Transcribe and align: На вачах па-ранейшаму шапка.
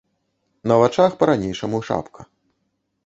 На 0.71 0.75
вачах 0.83 1.11
па-ранейшаму 1.21 1.77
шапка. 1.91 2.21